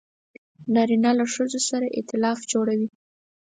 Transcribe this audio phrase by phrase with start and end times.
[0.73, 2.87] نارینه له ښځو سره ایتلاف جوړوي.